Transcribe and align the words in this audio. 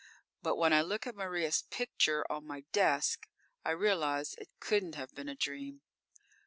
But 0.41 0.55
when 0.55 0.73
I 0.73 0.81
look 0.81 1.05
at 1.05 1.13
Maria's 1.15 1.61
picture 1.69 2.25
on 2.27 2.47
my 2.47 2.61
desk, 2.71 3.27
I 3.63 3.69
realize 3.69 4.33
it 4.39 4.49
couldn't 4.59 4.95
have 4.95 5.11
been 5.13 5.29
a 5.29 5.35
dream. 5.35 5.81